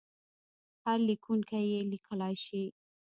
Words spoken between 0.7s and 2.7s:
هر لیکونکی یې لیکلای شي.